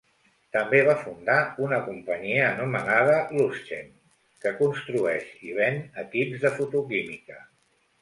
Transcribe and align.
També 0.55 0.77
va 0.85 0.95
fundar 1.01 1.35
una 1.65 1.79
companyia 1.89 2.47
anomenada 2.47 3.19
Luzchem, 3.37 3.93
que 4.45 4.57
construeix 4.65 5.31
i 5.53 5.57
ven 5.63 5.81
equips 6.09 6.47
de 6.49 6.57
fotoquímica. 6.61 7.43